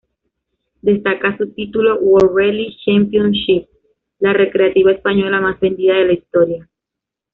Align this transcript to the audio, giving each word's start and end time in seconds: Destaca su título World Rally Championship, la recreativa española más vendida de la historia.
Destaca 0.81 1.37
su 1.37 1.51
título 1.53 1.99
World 1.99 2.31
Rally 2.35 2.75
Championship, 2.83 3.67
la 4.17 4.33
recreativa 4.33 4.91
española 4.93 5.39
más 5.39 5.59
vendida 5.59 5.93
de 5.93 6.05
la 6.07 6.13
historia. 6.13 6.67